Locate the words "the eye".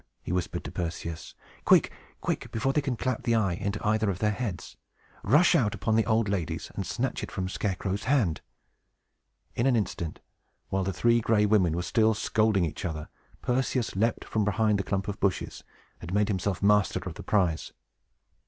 3.21-3.53